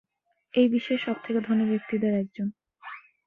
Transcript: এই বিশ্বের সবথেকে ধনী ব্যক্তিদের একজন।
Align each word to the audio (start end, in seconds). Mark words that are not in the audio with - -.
এই 0.53 0.67
বিশ্বের 0.73 0.99
সবথেকে 0.99 1.39
ধনী 1.41 1.65
ব্যক্তিদের 1.71 2.13
একজন। 2.13 2.47